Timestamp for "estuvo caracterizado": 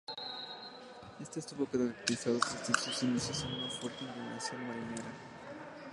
1.41-2.37